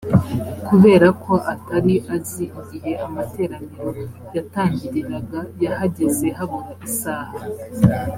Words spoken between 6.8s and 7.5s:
isaha